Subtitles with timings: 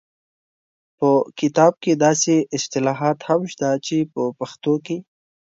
[0.97, 4.97] په کتاب کې داسې اصطلاحات هم شته چې په پښتو کې